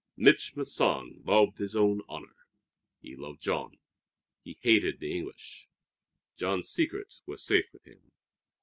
[0.17, 2.35] Mich' Masson loved his own honor.
[3.03, 3.77] He loved Jean.
[4.43, 5.67] He hated the English.
[6.35, 8.11] Jean's secret was safe with him.